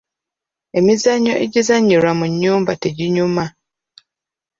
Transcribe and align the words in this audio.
Emizannyo 0.79 1.33
egizanyirwa 1.43 2.11
mu 2.19 2.25
nnyumba 2.31 2.71
teginyuma. 2.81 3.43